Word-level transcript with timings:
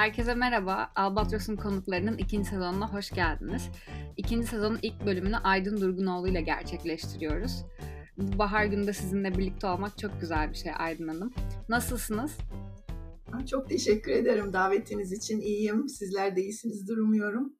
Herkese 0.00 0.34
merhaba. 0.34 0.92
Albatros'un 0.96 1.56
konuklarının 1.56 2.18
ikinci 2.18 2.48
sezonuna 2.48 2.92
hoş 2.92 3.10
geldiniz. 3.10 3.70
İkinci 4.16 4.46
sezonun 4.46 4.78
ilk 4.82 5.06
bölümünü 5.06 5.36
Aydın 5.36 5.80
Durgunoğlu 5.80 6.28
ile 6.28 6.40
gerçekleştiriyoruz. 6.40 7.64
Bu 8.16 8.38
bahar 8.38 8.64
günde 8.64 8.92
sizinle 8.92 9.38
birlikte 9.38 9.66
olmak 9.66 9.98
çok 9.98 10.20
güzel 10.20 10.50
bir 10.50 10.54
şey 10.54 10.72
Aydın 10.78 11.08
Hanım. 11.08 11.34
Nasılsınız? 11.68 12.38
Çok 13.50 13.68
teşekkür 13.68 14.12
ederim 14.12 14.52
davetiniz 14.52 15.12
için. 15.12 15.40
İyiyim. 15.40 15.88
Sizler 15.88 16.36
de 16.36 16.42
iyisinizdir 16.42 16.96
umuyorum. 16.96 17.56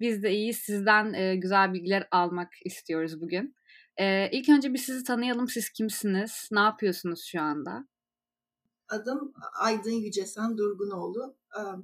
Biz 0.00 0.22
de 0.22 0.32
iyiyiz. 0.32 0.56
Sizden 0.56 1.12
e, 1.12 1.36
güzel 1.36 1.72
bilgiler 1.72 2.08
almak 2.10 2.48
istiyoruz 2.64 3.20
bugün. 3.20 3.54
E, 3.96 4.30
ilk 4.30 4.48
önce 4.48 4.72
bir 4.72 4.78
sizi 4.78 5.04
tanıyalım. 5.04 5.48
Siz 5.48 5.70
kimsiniz? 5.70 6.48
Ne 6.52 6.60
yapıyorsunuz 6.60 7.24
şu 7.24 7.40
anda? 7.40 7.91
Adım 8.92 9.32
Aydın 9.60 9.90
Yücesan 9.90 10.58
Durgunoğlu. 10.58 11.36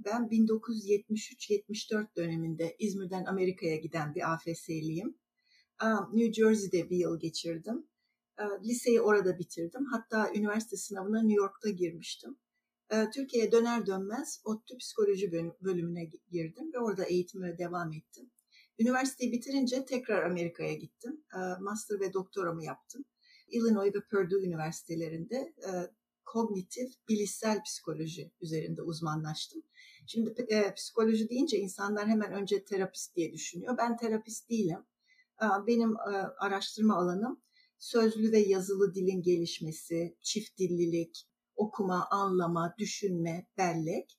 Ben 0.04 0.22
1973-74 0.22 2.16
döneminde 2.16 2.76
İzmir'den 2.78 3.24
Amerika'ya 3.24 3.76
giden 3.76 4.14
bir 4.14 4.32
AFS'liyim. 4.32 5.18
New 6.12 6.32
Jersey'de 6.32 6.90
bir 6.90 6.96
yıl 6.96 7.20
geçirdim. 7.20 7.86
Liseyi 8.64 9.00
orada 9.00 9.38
bitirdim. 9.38 9.84
Hatta 9.84 10.32
üniversite 10.34 10.76
sınavına 10.76 11.22
New 11.22 11.42
York'ta 11.42 11.70
girmiştim. 11.70 12.38
Türkiye'ye 13.14 13.52
döner 13.52 13.86
dönmez 13.86 14.40
ODTÜ 14.44 14.76
psikoloji 14.78 15.32
bölümüne 15.62 16.04
girdim 16.30 16.72
ve 16.74 16.78
orada 16.78 17.04
eğitime 17.04 17.58
devam 17.58 17.92
ettim. 17.92 18.30
Üniversiteyi 18.78 19.32
bitirince 19.32 19.84
tekrar 19.84 20.22
Amerika'ya 20.30 20.74
gittim. 20.74 21.24
Master 21.60 22.00
ve 22.00 22.12
doktoramı 22.12 22.64
yaptım. 22.64 23.04
Illinois 23.48 23.94
ve 23.94 24.00
Purdue 24.10 24.46
üniversitelerinde 24.46 25.54
kognitif 26.32 26.92
bilişsel 27.08 27.62
psikoloji 27.62 28.32
üzerinde 28.40 28.82
uzmanlaştım. 28.82 29.62
Şimdi 30.06 30.46
e, 30.48 30.74
psikoloji 30.74 31.28
deyince 31.28 31.58
insanlar 31.58 32.08
hemen 32.08 32.32
önce 32.32 32.64
terapist 32.64 33.16
diye 33.16 33.32
düşünüyor. 33.32 33.78
Ben 33.78 33.96
terapist 33.96 34.50
değilim. 34.50 34.78
Benim 35.66 35.92
e, 35.92 36.12
araştırma 36.38 36.96
alanım 36.96 37.40
sözlü 37.78 38.32
ve 38.32 38.38
yazılı 38.38 38.94
dilin 38.94 39.22
gelişmesi, 39.22 40.16
çift 40.20 40.58
dillilik, 40.58 41.28
okuma, 41.56 42.08
anlama, 42.10 42.74
düşünme, 42.78 43.46
bellek. 43.58 44.18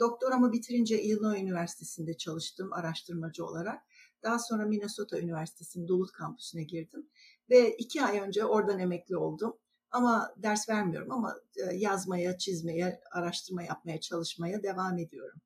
Doktoramı 0.00 0.52
bitirince 0.52 1.02
Illinois 1.02 1.40
Üniversitesi'nde 1.40 2.16
çalıştım 2.16 2.72
araştırmacı 2.72 3.44
olarak. 3.44 3.82
Daha 4.22 4.38
sonra 4.38 4.66
Minnesota 4.66 5.18
Üniversitesi'nin 5.20 5.88
Duluth 5.88 6.12
kampüsüne 6.12 6.62
girdim 6.62 7.08
ve 7.50 7.76
iki 7.76 8.02
ay 8.02 8.18
önce 8.18 8.44
oradan 8.44 8.78
emekli 8.78 9.16
oldum. 9.16 9.58
Ama 9.90 10.34
ders 10.36 10.68
vermiyorum 10.68 11.12
ama 11.12 11.36
e, 11.56 11.74
yazmaya, 11.74 12.38
çizmeye, 12.38 13.00
araştırma 13.12 13.62
yapmaya, 13.62 14.00
çalışmaya 14.00 14.62
devam 14.62 14.98
ediyorum. 14.98 15.40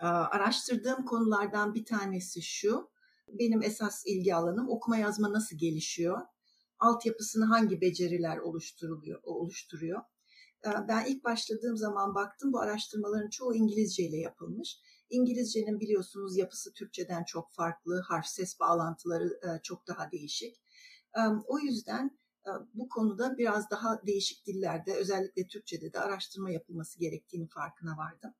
Araştırdığım 0.00 1.04
konulardan 1.04 1.74
bir 1.74 1.84
tanesi 1.84 2.42
şu. 2.42 2.90
Benim 3.28 3.62
esas 3.62 4.02
ilgi 4.06 4.34
alanım 4.34 4.68
okuma 4.68 4.96
yazma 4.96 5.32
nasıl 5.32 5.58
gelişiyor? 5.58 6.20
Altyapısını 6.78 7.44
hangi 7.44 7.80
beceriler 7.80 8.38
oluşturuluyor, 8.38 9.20
oluşturuyor? 9.22 10.02
Ben 10.88 11.04
ilk 11.04 11.24
başladığım 11.24 11.76
zaman 11.76 12.14
baktım 12.14 12.52
bu 12.52 12.60
araştırmaların 12.60 13.30
çoğu 13.30 13.54
İngilizce 13.54 14.02
ile 14.02 14.16
yapılmış. 14.16 14.78
İngilizcenin 15.10 15.80
biliyorsunuz 15.80 16.36
yapısı 16.36 16.72
Türkçeden 16.72 17.24
çok 17.24 17.52
farklı, 17.52 18.00
harf 18.00 18.26
ses 18.26 18.60
bağlantıları 18.60 19.24
e, 19.24 19.62
çok 19.62 19.86
daha 19.86 20.10
değişik. 20.12 20.60
O 21.46 21.58
yüzden 21.58 22.19
bu 22.74 22.88
konuda 22.88 23.38
biraz 23.38 23.70
daha 23.70 24.06
değişik 24.06 24.46
dillerde 24.46 24.94
özellikle 24.94 25.46
Türkçe'de 25.46 25.92
de 25.92 26.00
araştırma 26.00 26.50
yapılması 26.50 26.98
gerektiğini 26.98 27.48
farkına 27.48 27.96
vardım. 27.96 28.34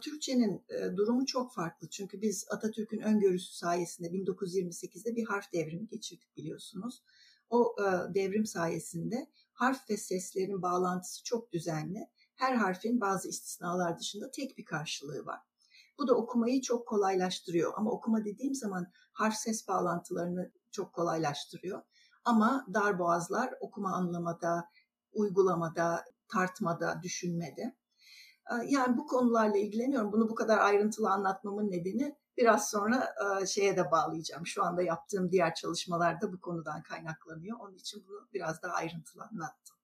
Türkçenin 0.00 0.64
durumu 0.96 1.26
çok 1.26 1.54
farklı 1.54 1.88
çünkü 1.88 2.22
biz 2.22 2.46
Atatürk'ün 2.50 3.00
öngörüsü 3.00 3.54
sayesinde 3.54 4.08
1928'de 4.08 5.16
bir 5.16 5.24
harf 5.24 5.52
devrimi 5.52 5.86
geçirdik 5.86 6.36
biliyorsunuz. 6.36 7.02
O 7.50 7.76
devrim 8.14 8.46
sayesinde 8.46 9.26
harf 9.52 9.90
ve 9.90 9.96
seslerin 9.96 10.62
bağlantısı 10.62 11.24
çok 11.24 11.52
düzenli. 11.52 12.08
Her 12.34 12.54
harfin 12.54 13.00
bazı 13.00 13.28
istisnalar 13.28 13.98
dışında 13.98 14.30
tek 14.30 14.58
bir 14.58 14.64
karşılığı 14.64 15.26
var. 15.26 15.40
Bu 15.98 16.08
da 16.08 16.14
okumayı 16.14 16.60
çok 16.60 16.88
kolaylaştırıyor 16.88 17.72
ama 17.76 17.90
okuma 17.90 18.24
dediğim 18.24 18.54
zaman 18.54 18.86
harf 19.12 19.34
ses 19.34 19.68
bağlantılarını 19.68 20.52
çok 20.70 20.92
kolaylaştırıyor. 20.92 21.82
Ama 22.24 22.66
dar 22.74 22.98
boğazlar 22.98 23.54
okuma 23.60 23.92
anlamada, 23.92 24.68
uygulamada, 25.12 26.04
tartmada, 26.28 27.02
düşünmede. 27.02 27.76
Yani 28.66 28.96
bu 28.96 29.06
konularla 29.06 29.56
ilgileniyorum. 29.56 30.12
Bunu 30.12 30.28
bu 30.28 30.34
kadar 30.34 30.58
ayrıntılı 30.58 31.10
anlatmamın 31.10 31.70
nedeni 31.70 32.16
biraz 32.36 32.70
sonra 32.70 33.14
şeye 33.46 33.76
de 33.76 33.90
bağlayacağım. 33.90 34.46
Şu 34.46 34.64
anda 34.64 34.82
yaptığım 34.82 35.32
diğer 35.32 35.54
çalışmalarda 35.54 36.32
bu 36.32 36.40
konudan 36.40 36.82
kaynaklanıyor. 36.82 37.58
Onun 37.60 37.74
için 37.74 38.04
bunu 38.08 38.28
biraz 38.32 38.62
daha 38.62 38.72
ayrıntılı 38.72 39.22
anlattım. 39.22 39.76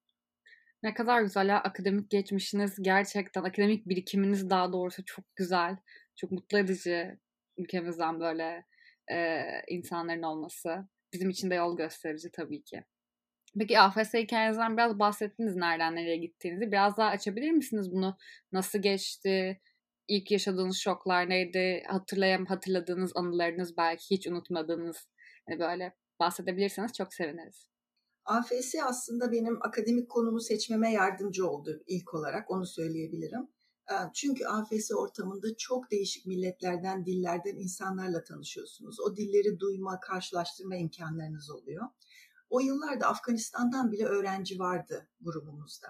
Ne 0.82 0.94
kadar 0.94 1.22
güzel 1.22 1.48
ya 1.48 1.60
akademik 1.60 2.10
geçmişiniz 2.10 2.77
gerçekten 2.81 3.44
akademik 3.44 3.88
birikiminiz 3.88 4.50
daha 4.50 4.72
doğrusu 4.72 5.04
çok 5.04 5.37
güzel. 5.37 5.77
Çok 6.16 6.31
mutlu 6.32 6.59
edici 6.59 7.19
ülkemizden 7.56 8.21
böyle 8.21 8.66
e, 9.10 9.44
insanların 9.69 10.22
olması 10.22 10.88
bizim 11.13 11.31
için 11.31 11.51
de 11.51 11.55
yol 11.55 11.77
gösterici 11.77 12.31
tabii 12.33 12.63
ki. 12.63 12.85
Peki 13.59 13.81
AFS 13.81 14.15
hikayenizden 14.15 14.77
biraz 14.77 14.99
bahsettiniz 14.99 15.57
nereden 15.57 15.97
nereye 15.97 16.17
gittiğinizi. 16.17 16.73
Biraz 16.73 16.97
daha 16.97 17.09
açabilir 17.09 17.51
misiniz 17.51 17.93
bunu? 17.93 18.17
Nasıl 18.53 18.79
geçti? 18.79 19.61
İlk 20.09 20.31
yaşadığınız 20.31 20.77
şoklar 20.77 21.29
neydi? 21.29 21.83
Hatırlayam 21.87 22.47
hatırladığınız 22.47 23.13
anılarınız 23.15 23.77
belki 23.77 24.11
hiç 24.11 24.27
unutmadığınız 24.27 25.09
hani 25.49 25.59
böyle 25.59 25.95
bahsedebilirseniz 26.21 26.93
çok 26.93 27.15
seviniriz. 27.15 27.69
AFS 28.25 28.75
aslında 28.85 29.33
benim 29.33 29.59
akademik 29.63 30.11
konumu 30.11 30.41
seçmeme 30.41 30.93
yardımcı 30.93 31.49
oldu 31.49 31.83
ilk 31.87 32.15
olarak 32.15 32.51
onu 32.51 32.67
söyleyebilirim. 32.67 33.49
Çünkü 34.15 34.47
AFS 34.47 34.91
ortamında 34.93 35.56
çok 35.56 35.91
değişik 35.91 36.26
milletlerden, 36.26 37.06
dillerden 37.06 37.56
insanlarla 37.56 38.25
tanışıyorsunuz. 38.25 39.00
O 39.00 39.16
dilleri 39.16 39.59
duyma, 39.60 40.00
karşılaştırma 40.00 40.76
imkanlarınız 40.76 41.50
oluyor. 41.50 41.84
O 42.50 42.60
yıllarda 42.60 43.06
Afganistan'dan 43.06 43.93
bile 43.93 44.04
öğrenci 44.04 44.59
vardı 44.59 45.09
grubumuzda. 45.21 45.88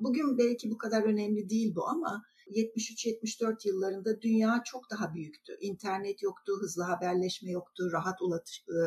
Bugün 0.00 0.38
belki 0.38 0.70
bu 0.70 0.78
kadar 0.78 1.02
önemli 1.02 1.50
değil 1.50 1.74
bu 1.74 1.88
ama 1.88 2.22
73-74 2.50 3.68
yıllarında 3.68 4.20
dünya 4.20 4.62
çok 4.64 4.90
daha 4.90 5.14
büyüktü. 5.14 5.56
İnternet 5.60 6.22
yoktu, 6.22 6.52
hızlı 6.60 6.82
haberleşme 6.82 7.50
yoktu, 7.50 7.92
rahat 7.92 8.18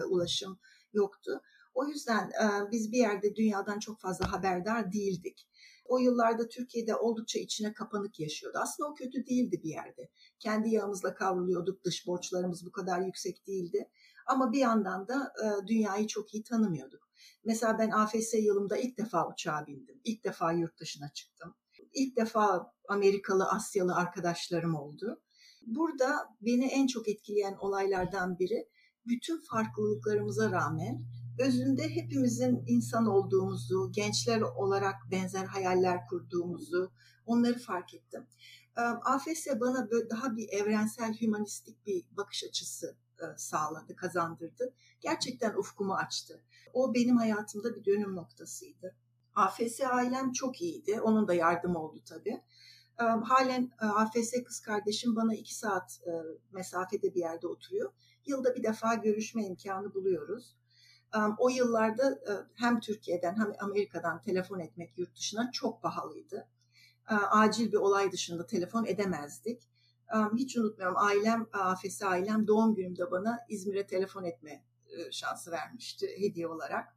ulaşım 0.10 0.60
yoktu. 0.94 1.42
O 1.74 1.88
yüzden 1.88 2.32
biz 2.72 2.92
bir 2.92 2.98
yerde 2.98 3.36
dünyadan 3.36 3.80
çok 3.80 4.00
fazla 4.00 4.32
haberdar 4.32 4.92
değildik 4.92 5.48
o 5.90 5.98
yıllarda 5.98 6.48
Türkiye'de 6.48 6.96
oldukça 6.96 7.40
içine 7.40 7.74
kapanık 7.74 8.20
yaşıyordu. 8.20 8.58
Aslında 8.62 8.90
o 8.90 8.94
kötü 8.94 9.26
değildi 9.26 9.62
bir 9.64 9.70
yerde. 9.70 10.10
Kendi 10.40 10.70
yağımızla 10.70 11.16
kavruluyorduk, 11.16 11.84
dış 11.84 12.08
borçlarımız 12.08 12.66
bu 12.66 12.72
kadar 12.72 13.02
yüksek 13.02 13.48
değildi. 13.48 13.90
Ama 14.28 14.52
bir 14.52 14.60
yandan 14.60 15.08
da 15.08 15.34
e, 15.44 15.68
dünyayı 15.68 16.08
çok 16.08 16.34
iyi 16.34 16.44
tanımıyorduk. 16.44 17.10
Mesela 17.44 17.80
ben 17.80 17.90
AFS 17.90 18.34
yılımda 18.34 18.78
ilk 18.78 18.98
defa 18.98 19.30
uçağa 19.30 19.68
bindim. 19.68 20.02
İlk 20.04 20.24
defa 20.24 20.52
yurt 20.52 20.80
dışına 20.80 21.10
çıktım. 21.14 21.56
İlk 21.94 22.18
defa 22.18 22.74
Amerikalı, 22.90 23.50
Asyalı 23.50 23.96
arkadaşlarım 23.96 24.76
oldu. 24.76 25.22
Burada 25.66 26.36
beni 26.42 26.66
en 26.66 26.88
çok 26.88 27.08
etkileyen 27.08 27.56
olaylardan 27.60 28.40
biri 28.40 28.70
bütün 29.06 29.42
farklılıklarımıza 29.42 30.52
rağmen 30.52 31.06
özünde 31.40 31.90
hepimizin 31.90 32.64
insan 32.68 33.06
olduğumuzu, 33.06 33.92
gençler 33.92 34.42
olarak 34.42 34.96
benzer 35.12 35.46
hayaller 35.46 36.08
kurduğumuzu 36.08 36.92
onları 37.26 37.60
fark 37.60 37.94
ettim. 37.94 38.28
AFS 39.04 39.48
bana 39.60 39.92
böyle 39.92 40.10
daha 40.10 40.36
bir 40.36 40.50
evrensel, 40.50 41.14
hümanistik 41.14 41.86
bir 41.86 42.06
bakış 42.12 42.44
açısı 42.44 42.98
sağladı, 43.38 43.96
kazandırdı. 43.96 44.74
Gerçekten 45.02 45.54
ufkumu 45.54 45.94
açtı. 45.94 46.44
O 46.74 46.94
benim 46.94 47.18
hayatımda 47.18 47.76
bir 47.76 47.86
dönüm 47.86 48.16
noktasıydı. 48.16 48.96
AFS 49.36 49.82
ailem 49.82 50.32
çok 50.32 50.62
iyiydi. 50.62 51.02
Onun 51.02 51.28
da 51.28 51.34
yardım 51.34 51.76
oldu 51.76 52.04
tabii. 52.10 52.42
Halen 53.24 53.72
AFS 53.80 54.34
kız 54.46 54.60
kardeşim 54.60 55.16
bana 55.16 55.36
iki 55.36 55.56
saat 55.56 56.02
mesafede 56.52 57.16
bir 57.16 57.20
yerde 57.20 57.48
oturuyor. 57.48 57.92
Yılda 58.26 58.56
bir 58.56 58.64
defa 58.64 58.94
görüşme 58.94 59.46
imkanı 59.46 59.94
buluyoruz 59.94 60.59
o 61.38 61.50
yıllarda 61.50 62.20
hem 62.56 62.80
Türkiye'den 62.80 63.36
hem 63.36 63.54
Amerika'dan 63.60 64.22
telefon 64.22 64.60
etmek 64.60 64.98
yurt 64.98 65.16
dışına 65.16 65.52
çok 65.52 65.82
pahalıydı. 65.82 66.48
Acil 67.30 67.72
bir 67.72 67.78
olay 67.78 68.12
dışında 68.12 68.46
telefon 68.46 68.86
edemezdik. 68.86 69.70
Hiç 70.36 70.58
unutmuyorum 70.58 70.98
ailem, 70.98 71.48
AFS 71.54 72.04
ailem 72.04 72.48
doğum 72.48 72.76
günümde 72.76 73.12
bana 73.12 73.40
İzmir'e 73.50 73.88
telefon 73.88 74.24
etme 74.24 74.64
şansı 75.12 75.52
vermişti 75.52 76.08
hediye 76.18 76.48
olarak. 76.48 76.96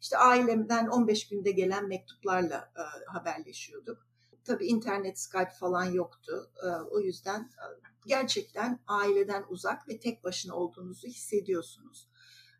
İşte 0.00 0.18
ailemden 0.18 0.86
15 0.86 1.28
günde 1.28 1.50
gelen 1.50 1.88
mektuplarla 1.88 2.72
haberleşiyorduk. 3.06 4.06
tabii 4.44 4.66
internet, 4.66 5.18
Skype 5.18 5.50
falan 5.50 5.84
yoktu. 5.84 6.50
O 6.90 7.00
yüzden 7.00 7.50
gerçekten 8.06 8.80
aileden 8.86 9.44
uzak 9.48 9.88
ve 9.88 9.98
tek 10.00 10.24
başına 10.24 10.54
olduğunuzu 10.54 11.08
hissediyorsunuz. 11.08 12.08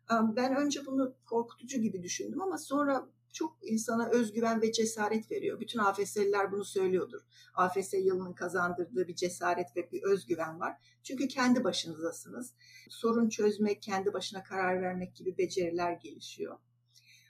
Ben 0.09 0.55
önce 0.55 0.85
bunu 0.85 1.15
korkutucu 1.25 1.81
gibi 1.81 2.03
düşündüm 2.03 2.41
ama 2.41 2.57
sonra 2.57 3.09
çok 3.35 3.57
insana 3.61 4.09
özgüven 4.09 4.61
ve 4.61 4.71
cesaret 4.71 5.31
veriyor. 5.31 5.59
Bütün 5.59 5.79
AFS'liler 5.79 6.51
bunu 6.51 6.65
söylüyordur. 6.65 7.21
AFS 7.53 7.93
yılının 7.93 8.33
kazandırdığı 8.33 9.07
bir 9.07 9.15
cesaret 9.15 9.77
ve 9.77 9.91
bir 9.91 10.03
özgüven 10.03 10.59
var. 10.59 10.97
Çünkü 11.03 11.27
kendi 11.27 11.63
başınızdasınız. 11.63 12.53
Sorun 12.89 13.29
çözmek, 13.29 13.81
kendi 13.81 14.13
başına 14.13 14.43
karar 14.43 14.81
vermek 14.81 15.15
gibi 15.15 15.37
beceriler 15.37 15.91
gelişiyor. 15.91 16.57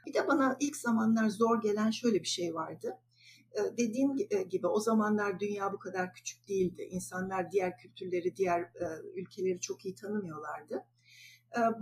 Bir 0.07 0.13
de 0.13 0.27
bana 0.27 0.57
ilk 0.59 0.75
zamanlar 0.75 1.29
zor 1.29 1.61
gelen 1.61 1.91
şöyle 1.91 2.19
bir 2.19 2.27
şey 2.27 2.53
vardı. 2.53 2.97
Dediğim 3.77 4.15
gibi 4.49 4.67
o 4.67 4.79
zamanlar 4.79 5.39
dünya 5.39 5.73
bu 5.73 5.79
kadar 5.79 6.13
küçük 6.13 6.47
değildi. 6.47 6.81
İnsanlar 6.81 7.51
diğer 7.51 7.77
kültürleri, 7.77 8.35
diğer 8.35 8.71
ülkeleri 9.15 9.59
çok 9.59 9.85
iyi 9.85 9.95
tanımıyorlardı 9.95 10.75
ee, 10.75 10.94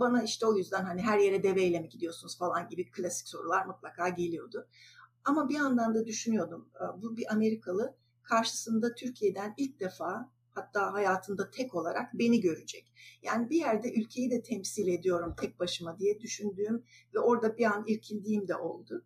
bana 0.00 0.22
işte 0.22 0.46
o 0.46 0.56
yüzden 0.56 0.84
hani 0.84 1.02
her 1.02 1.18
yere 1.18 1.42
deveyle 1.42 1.80
mi 1.80 1.88
gidiyorsunuz 1.88 2.38
falan 2.38 2.68
gibi 2.68 2.90
klasik 2.90 3.28
sorular 3.28 3.66
mutlaka 3.66 4.08
geliyordu. 4.08 4.68
Ama 5.24 5.48
bir 5.48 5.54
yandan 5.54 5.94
da 5.94 6.06
düşünüyordum 6.06 6.68
e, 6.74 7.02
bu 7.02 7.16
bir 7.16 7.32
Amerikalı 7.32 7.96
karşısında 8.22 8.94
Türkiye'den 8.94 9.54
ilk 9.56 9.80
defa 9.80 10.30
hatta 10.54 10.92
hayatında 10.92 11.50
tek 11.50 11.74
olarak 11.74 12.14
beni 12.14 12.40
görecek. 12.40 12.92
Yani 13.22 13.50
bir 13.50 13.56
yerde 13.56 13.92
ülkeyi 13.92 14.30
de 14.30 14.42
temsil 14.42 14.88
ediyorum 14.88 15.34
tek 15.40 15.60
başıma 15.60 15.98
diye 15.98 16.20
düşündüğüm 16.20 16.84
ve 17.14 17.18
orada 17.18 17.56
bir 17.56 17.64
an 17.64 17.84
irkildiğim 17.86 18.48
de 18.48 18.56
oldu. 18.56 19.04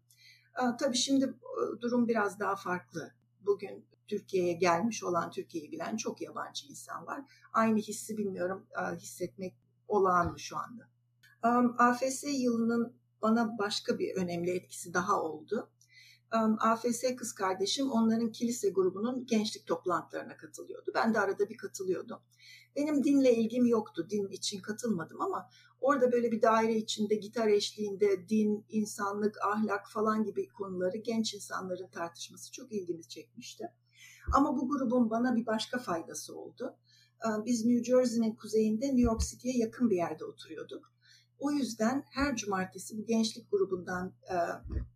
Ee, 0.59 0.77
tabii 0.81 0.97
şimdi 0.97 1.25
e, 1.25 1.81
durum 1.81 2.09
biraz 2.09 2.41
daha 2.41 2.57
farklı. 2.57 3.13
Bugün 3.47 3.85
Türkiye'ye 4.09 4.53
gelmiş 4.53 5.05
olan, 5.05 5.31
Türkiye'yi 5.31 5.73
bilen 5.73 5.97
çok 5.97 6.21
yabancı 6.21 6.67
insan 6.67 7.07
var. 7.07 7.21
Aynı 7.53 7.79
hissi 7.79 8.19
bilmiyorum 8.19 8.67
e, 8.81 8.97
hissetmek 8.97 9.55
olağanlı 9.89 10.39
şu 10.39 10.57
anda. 10.57 10.89
AFS 11.79 12.25
yılının 12.29 12.93
bana 13.23 13.59
başka 13.59 13.99
bir 13.99 14.15
önemli 14.15 14.51
etkisi 14.51 14.95
daha 14.95 15.23
oldu. 15.23 15.71
AFS 16.59 17.05
kız 17.17 17.33
kardeşim 17.33 17.91
onların 17.91 18.33
kilise 18.33 18.71
grubunun 18.71 19.27
gençlik 19.27 19.67
toplantılarına 19.67 20.37
katılıyordu. 20.37 20.91
Ben 20.95 21.15
de 21.15 21.21
arada 21.21 21.49
bir 21.49 21.57
katılıyordum. 21.57 22.19
Benim 22.77 23.05
dinle 23.05 23.35
ilgim 23.35 23.67
yoktu. 23.67 24.07
Din 24.11 24.29
için 24.29 24.61
katılmadım 24.61 25.21
ama 25.21 25.51
orada 25.81 26.13
böyle 26.13 26.33
bir 26.33 26.43
daire 26.43 26.77
içinde 26.77 27.15
gitar 27.15 27.47
eşliğinde 27.49 28.29
din, 28.29 28.65
insanlık, 28.69 29.37
ahlak 29.47 29.91
falan 29.91 30.25
gibi 30.25 30.49
konuları 30.49 30.97
genç 30.97 31.35
insanların 31.35 31.89
tartışması 31.89 32.53
çok 32.53 32.73
ilgimi 32.73 33.09
çekmişti. 33.09 33.73
Ama 34.33 34.57
bu 34.57 34.69
grubun 34.69 35.11
bana 35.11 35.37
bir 35.37 35.47
başka 35.47 35.79
faydası 35.79 36.39
oldu. 36.39 36.77
Ee, 37.25 37.45
biz 37.45 37.65
New 37.65 37.85
Jersey'nin 37.85 38.35
kuzeyinde 38.35 38.87
New 38.87 39.01
York 39.01 39.21
City'ye 39.21 39.59
yakın 39.59 39.91
bir 39.91 39.97
yerde 39.97 40.25
oturuyorduk. 40.25 40.93
O 41.39 41.51
yüzden 41.51 42.05
her 42.11 42.37
cumartesi 42.37 42.99
bu 42.99 43.05
gençlik 43.05 43.51
grubundan 43.51 44.13
e, 44.31 44.37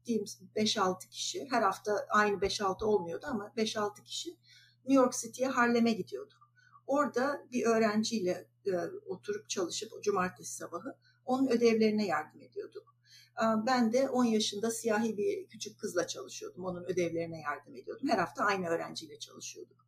diyeyim 0.06 0.26
5-6 0.56 1.08
kişi, 1.08 1.46
her 1.50 1.62
hafta 1.62 2.06
aynı 2.10 2.36
5-6 2.36 2.84
olmuyordu 2.84 3.26
ama 3.28 3.52
5-6 3.56 4.02
kişi 4.02 4.30
New 4.84 5.02
York 5.02 5.12
City'ye 5.12 5.48
Harlem'e 5.48 5.92
gidiyorduk. 5.92 6.50
Orada 6.86 7.46
bir 7.52 7.66
öğrenciyle 7.66 8.46
e, 8.66 8.72
oturup 9.06 9.48
çalışıp 9.48 9.92
o 9.92 10.00
cumartesi 10.00 10.54
sabahı 10.56 10.96
onun 11.24 11.48
ödevlerine 11.48 12.06
yardım 12.06 12.42
ediyorduk. 12.42 12.92
Ee, 13.40 13.66
ben 13.66 13.92
de 13.92 14.08
10 14.08 14.24
yaşında 14.24 14.70
siyahi 14.70 15.16
bir 15.16 15.46
küçük 15.46 15.78
kızla 15.78 16.06
çalışıyordum. 16.06 16.64
Onun 16.64 16.84
ödevlerine 16.84 17.40
yardım 17.40 17.76
ediyordum. 17.76 18.08
Her 18.08 18.18
hafta 18.18 18.44
aynı 18.44 18.66
öğrenciyle 18.66 19.18
çalışıyorduk. 19.18 19.81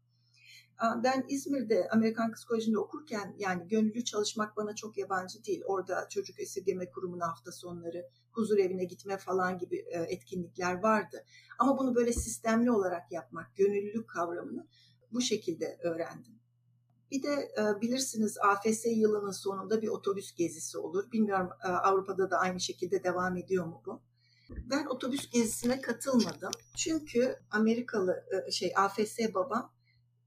Ben 1.04 1.24
İzmir'de 1.28 1.88
Amerikan 1.88 2.32
Kız 2.32 2.44
Koleji'nde 2.44 2.78
okurken 2.78 3.34
yani 3.38 3.68
gönüllü 3.68 4.04
çalışmak 4.04 4.56
bana 4.56 4.74
çok 4.74 4.98
yabancı 4.98 5.44
değil. 5.44 5.62
Orada 5.66 6.08
çocuk 6.08 6.40
esirgeme 6.40 6.90
kurumuna 6.90 7.28
hafta 7.28 7.52
sonları, 7.52 8.08
huzur 8.32 8.58
evine 8.58 8.84
gitme 8.84 9.16
falan 9.16 9.58
gibi 9.58 9.76
e, 9.76 9.98
etkinlikler 10.00 10.82
vardı. 10.82 11.24
Ama 11.58 11.78
bunu 11.78 11.94
böyle 11.94 12.12
sistemli 12.12 12.70
olarak 12.70 13.12
yapmak, 13.12 13.56
gönüllülük 13.56 14.08
kavramını 14.08 14.66
bu 15.12 15.20
şekilde 15.20 15.78
öğrendim. 15.82 16.38
Bir 17.10 17.22
de 17.22 17.52
e, 17.58 17.80
bilirsiniz 17.80 18.38
AFS 18.38 18.86
yılının 18.86 19.30
sonunda 19.30 19.82
bir 19.82 19.88
otobüs 19.88 20.34
gezisi 20.34 20.78
olur. 20.78 21.12
Bilmiyorum 21.12 21.50
e, 21.64 21.68
Avrupa'da 21.68 22.30
da 22.30 22.38
aynı 22.38 22.60
şekilde 22.60 23.04
devam 23.04 23.36
ediyor 23.36 23.66
mu 23.66 23.82
bu? 23.86 24.02
Ben 24.50 24.86
otobüs 24.86 25.30
gezisine 25.30 25.80
katılmadım. 25.80 26.50
Çünkü 26.76 27.36
Amerikalı 27.50 28.24
şey 28.50 28.72
AFS 28.76 29.18
babam 29.34 29.73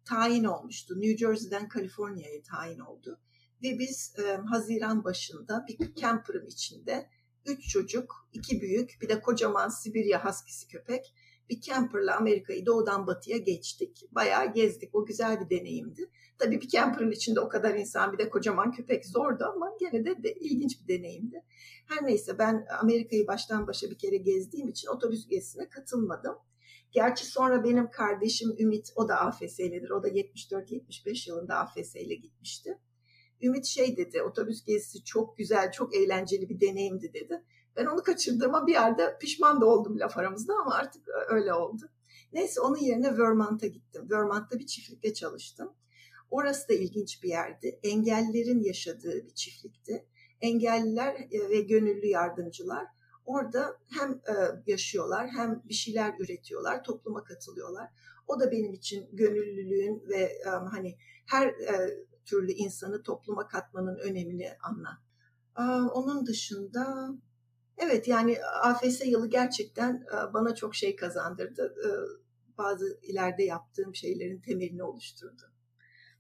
tayin 0.09 0.43
olmuştu. 0.43 1.01
New 1.01 1.17
Jersey'den 1.17 1.67
Kaliforniya'ya 1.67 2.41
tayin 2.43 2.79
oldu. 2.79 3.19
Ve 3.63 3.79
biz 3.79 4.15
e, 4.19 4.35
Haziran 4.35 5.03
başında 5.03 5.65
bir 5.67 5.95
camper'ın 5.95 6.45
içinde 6.45 7.09
üç 7.45 7.69
çocuk, 7.69 8.29
iki 8.33 8.61
büyük, 8.61 8.97
bir 9.01 9.09
de 9.09 9.21
kocaman 9.21 9.69
Sibirya 9.69 10.25
Husky'si 10.25 10.67
köpek 10.67 11.13
bir 11.49 11.61
camper'la 11.61 12.17
Amerika'yı 12.17 12.65
doğudan 12.65 13.07
batıya 13.07 13.37
geçtik. 13.37 14.03
Bayağı 14.11 14.53
gezdik. 14.53 14.95
O 14.95 15.05
güzel 15.05 15.39
bir 15.41 15.59
deneyimdi. 15.59 16.09
Tabii 16.37 16.61
bir 16.61 16.67
camper'ın 16.67 17.11
içinde 17.11 17.39
o 17.39 17.49
kadar 17.49 17.75
insan 17.75 18.13
bir 18.13 18.17
de 18.17 18.29
kocaman 18.29 18.71
köpek 18.71 19.05
zordu 19.05 19.43
ama 19.55 19.71
gene 19.79 20.05
de, 20.05 20.23
de 20.23 20.33
ilginç 20.33 20.81
bir 20.81 20.97
deneyimdi. 20.97 21.43
Her 21.85 22.05
neyse 22.05 22.39
ben 22.39 22.65
Amerika'yı 22.81 23.27
baştan 23.27 23.67
başa 23.67 23.89
bir 23.89 23.97
kere 23.97 24.17
gezdiğim 24.17 24.67
için 24.67 24.87
otobüs 24.87 25.27
gezisine 25.27 25.69
katılmadım. 25.69 26.35
Gerçi 26.91 27.25
sonra 27.25 27.63
benim 27.63 27.91
kardeşim 27.91 28.55
Ümit 28.59 28.91
o 28.95 29.07
da 29.07 29.15
AFS'lidir. 29.19 29.89
O 29.89 30.03
da 30.03 30.09
74-75 30.09 31.29
yılında 31.29 31.55
AFS 31.55 31.95
ile 31.95 32.15
gitmişti. 32.15 32.79
Ümit 33.41 33.65
şey 33.65 33.97
dedi 33.97 34.21
otobüs 34.21 34.63
gezisi 34.65 35.03
çok 35.03 35.37
güzel 35.37 35.71
çok 35.71 35.95
eğlenceli 35.95 36.49
bir 36.49 36.61
deneyimdi 36.61 37.13
dedi. 37.13 37.43
Ben 37.75 37.85
onu 37.85 38.03
kaçırdığıma 38.03 38.67
bir 38.67 38.73
yerde 38.73 39.17
pişman 39.21 39.61
da 39.61 39.65
oldum 39.65 39.99
laf 39.99 40.17
aramızda 40.17 40.53
ama 40.53 40.75
artık 40.75 41.03
öyle 41.29 41.53
oldu. 41.53 41.89
Neyse 42.33 42.61
onun 42.61 42.77
yerine 42.77 43.17
Vermont'a 43.17 43.67
gittim. 43.67 44.07
Vermont'ta 44.09 44.59
bir 44.59 44.65
çiftlikte 44.65 45.13
çalıştım. 45.13 45.73
Orası 46.29 46.69
da 46.69 46.73
ilginç 46.73 47.23
bir 47.23 47.29
yerdi. 47.29 47.79
Engellilerin 47.83 48.63
yaşadığı 48.63 49.25
bir 49.25 49.33
çiftlikti. 49.33 50.05
Engelliler 50.41 51.27
e, 51.31 51.49
ve 51.49 51.61
gönüllü 51.61 52.07
yardımcılar 52.07 52.85
orada 53.27 53.77
hem 53.99 54.11
e, 54.11 54.33
yaşıyorlar 54.67 55.29
hem 55.29 55.61
bir 55.65 55.73
şeyler 55.73 56.13
üretiyorlar, 56.19 56.83
topluma 56.83 57.23
katılıyorlar. 57.23 57.89
O 58.27 58.39
da 58.39 58.51
benim 58.51 58.73
için 58.73 59.09
gönüllülüğün 59.13 60.03
ve 60.09 60.21
e, 60.21 60.49
hani 60.71 60.97
her 61.25 61.47
e, 61.47 62.05
türlü 62.25 62.51
insanı 62.51 63.03
topluma 63.03 63.47
katmanın 63.47 63.97
önemini 63.97 64.49
anla. 64.63 65.07
Onun 65.93 66.25
dışında 66.25 67.09
evet 67.77 68.07
yani 68.07 68.37
AFS 68.63 69.05
yılı 69.05 69.29
gerçekten 69.29 70.05
bana 70.33 70.55
çok 70.55 70.75
şey 70.75 70.95
kazandırdı. 70.95 71.75
Bazı 72.57 72.99
ileride 73.01 73.43
yaptığım 73.43 73.95
şeylerin 73.95 74.41
temelini 74.41 74.83
oluşturdu. 74.83 75.41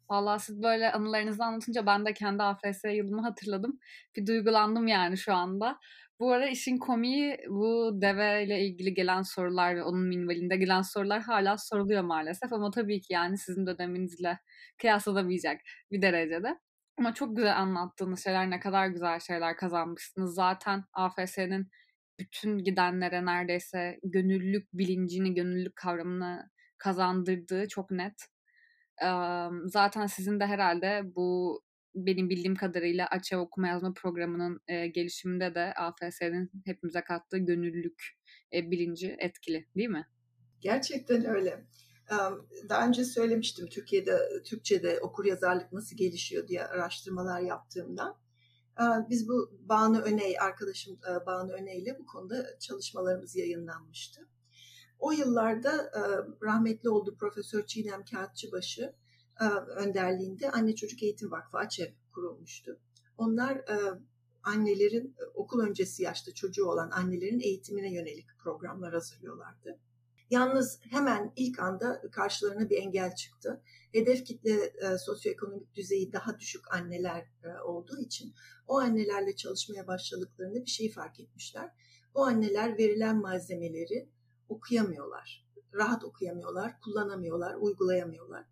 Vallahi 0.09 0.43
siz 0.43 0.63
böyle 0.63 0.91
anılarınızı 0.91 1.43
anlatınca 1.43 1.85
ben 1.85 2.05
de 2.05 2.13
kendi 2.13 2.43
AFS 2.43 2.83
yılımı 2.83 3.21
hatırladım. 3.21 3.79
Bir 4.15 4.27
duygulandım 4.27 4.87
yani 4.87 5.17
şu 5.17 5.33
anda. 5.33 5.79
Bu 6.19 6.31
ara 6.33 6.47
işin 6.49 6.77
komiği 6.77 7.37
bu 7.49 7.91
deve 8.01 8.43
ile 8.45 8.65
ilgili 8.65 8.93
gelen 8.93 9.21
sorular 9.21 9.75
ve 9.75 9.83
onun 9.83 10.07
minvalinde 10.07 10.57
gelen 10.57 10.81
sorular 10.81 11.21
hala 11.21 11.57
soruluyor 11.57 12.01
maalesef. 12.03 12.53
Ama 12.53 12.71
tabii 12.71 13.01
ki 13.01 13.13
yani 13.13 13.37
sizin 13.37 13.65
döneminizle 13.67 14.39
kıyaslanamayacak 14.81 15.61
bir 15.91 16.01
derecede. 16.01 16.59
Ama 16.99 17.13
çok 17.13 17.35
güzel 17.37 17.57
anlattığınız 17.57 18.23
şeyler 18.23 18.49
ne 18.49 18.59
kadar 18.59 18.87
güzel 18.87 19.19
şeyler 19.19 19.57
kazanmışsınız. 19.57 20.35
Zaten 20.35 20.83
AFS'nin 20.93 21.69
bütün 22.19 22.57
gidenlere 22.57 23.25
neredeyse 23.25 23.99
gönüllülük 24.03 24.73
bilincini, 24.73 25.33
gönüllülük 25.33 25.75
kavramını 25.75 26.49
kazandırdığı 26.77 27.67
çok 27.67 27.91
net. 27.91 28.27
Zaten 29.65 30.07
sizin 30.07 30.39
de 30.39 30.45
herhalde 30.45 31.01
bu 31.15 31.61
benim 32.05 32.29
bildiğim 32.29 32.55
kadarıyla 32.55 33.07
Açı 33.07 33.37
Okuma 33.37 33.67
Yazma 33.67 33.93
programının 33.93 34.61
e, 34.67 34.87
gelişiminde 34.87 35.55
de 35.55 35.73
AFS'nin 35.73 36.51
hepimize 36.65 37.01
kattığı 37.01 37.37
gönüllülük 37.37 38.17
e, 38.53 38.71
bilinci 38.71 39.15
etkili 39.19 39.67
değil 39.75 39.89
mi? 39.89 40.07
Gerçekten 40.61 41.25
öyle. 41.25 41.65
Daha 42.69 42.87
önce 42.87 43.05
söylemiştim 43.05 43.67
Türkiye'de 43.69 44.19
Türkçe'de 44.45 44.99
okur 44.99 45.25
yazarlık 45.25 45.73
nasıl 45.73 45.97
gelişiyor 45.97 46.47
diye 46.47 46.63
araştırmalar 46.63 47.41
yaptığımda. 47.41 48.17
Biz 49.09 49.29
bu 49.29 49.59
Banu 49.59 49.99
Öney, 49.99 50.39
arkadaşım 50.39 50.99
Banu 51.25 51.51
Öney 51.51 51.79
ile 51.79 51.99
bu 51.99 52.05
konuda 52.05 52.59
çalışmalarımız 52.59 53.35
yayınlanmıştı. 53.35 54.27
O 54.99 55.11
yıllarda 55.11 55.91
rahmetli 56.43 56.89
oldu 56.89 57.15
Profesör 57.19 57.65
Çiğdem 57.65 58.05
Kağıtçıbaşı 58.05 58.81
e, 58.81 58.93
önderliğinde 59.75 60.51
Anne 60.51 60.75
Çocuk 60.75 61.03
Eğitim 61.03 61.31
Vakfı 61.31 61.57
AÇEV 61.57 61.91
kurulmuştu. 62.11 62.79
Onlar 63.17 63.55
e, 63.55 64.01
annelerin 64.43 65.15
okul 65.33 65.59
öncesi 65.59 66.03
yaşta 66.03 66.33
çocuğu 66.33 66.65
olan 66.65 66.91
annelerin 66.91 67.39
eğitimine 67.39 67.93
yönelik 67.93 68.27
programlar 68.39 68.93
hazırlıyorlardı. 68.93 69.79
Yalnız 70.29 70.79
hemen 70.89 71.33
ilk 71.35 71.59
anda 71.59 72.01
karşılarına 72.11 72.69
bir 72.69 72.77
engel 72.77 73.15
çıktı. 73.15 73.61
Hedef 73.91 74.25
kitle 74.25 74.51
e, 74.51 74.97
sosyoekonomik 74.97 75.75
düzeyi 75.75 76.13
daha 76.13 76.39
düşük 76.39 76.73
anneler 76.73 77.25
e, 77.43 77.61
olduğu 77.65 77.99
için 77.99 78.33
o 78.67 78.79
annelerle 78.79 79.35
çalışmaya 79.35 79.87
başladıklarında 79.87 80.61
bir 80.61 80.69
şey 80.69 80.91
fark 80.91 81.19
etmişler. 81.19 81.69
O 82.13 82.21
anneler 82.21 82.77
verilen 82.77 83.21
malzemeleri 83.21 84.09
okuyamıyorlar. 84.49 85.47
Rahat 85.73 86.03
okuyamıyorlar, 86.03 86.79
kullanamıyorlar, 86.79 87.55
uygulayamıyorlar. 87.55 88.45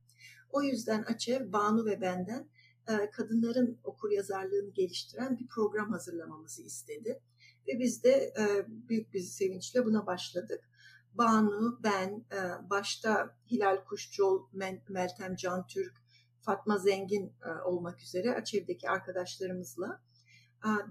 O 0.56 0.62
yüzden 0.62 1.04
Açev, 1.04 1.52
Banu 1.52 1.86
ve 1.86 2.02
benden 2.02 2.50
e, 2.88 3.10
kadınların 3.12 3.80
okur 3.84 4.12
yazarlığını 4.12 4.70
geliştiren 4.74 5.38
bir 5.38 5.48
program 5.48 5.92
hazırlamamızı 5.92 6.64
istedi. 6.64 7.22
Ve 7.68 7.80
biz 7.80 8.04
de 8.04 8.34
e, 8.40 8.66
büyük 8.68 9.14
bir 9.14 9.20
sevinçle 9.20 9.86
buna 9.86 10.06
başladık. 10.06 10.70
Banu, 11.14 11.80
ben, 11.84 12.26
e, 12.32 12.70
başta 12.70 13.38
Hilal 13.52 13.84
Kuşçul, 13.86 14.42
Meltem 14.90 15.36
Can 15.36 15.68
Türk, 15.68 15.94
Fatma 16.42 16.78
Zengin 16.78 17.34
olmak 17.66 18.02
üzere 18.02 18.36
Açev'deki 18.36 18.90
arkadaşlarımızla 18.90 20.02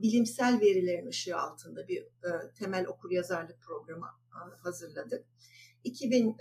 bilimsel 0.02 0.60
verilerin 0.60 1.06
ışığı 1.06 1.38
altında 1.38 1.88
bir 1.88 2.06
temel 2.58 2.86
okur 2.86 3.10
yazarlık 3.10 3.62
programı 3.62 4.06
hazırladık. 4.62 5.26
2000 5.84 6.36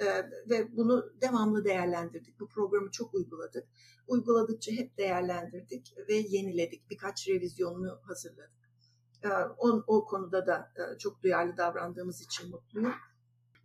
ve 0.49 0.77
bunu 0.77 1.13
devamlı 1.21 1.65
değerlendirdik. 1.65 2.39
Bu 2.39 2.47
programı 2.47 2.91
çok 2.91 3.13
uyguladık. 3.13 3.67
Uyguladıkça 4.07 4.71
hep 4.71 4.97
değerlendirdik 4.97 5.95
ve 6.09 6.13
yeniledik. 6.13 6.89
Birkaç 6.89 7.27
revizyonunu 7.27 7.99
hazırladık. 8.03 8.63
O, 9.57 9.83
o 9.87 10.05
konuda 10.05 10.47
da 10.47 10.71
çok 10.99 11.23
duyarlı 11.23 11.57
davrandığımız 11.57 12.21
için 12.21 12.49
mutluyum. 12.49 12.93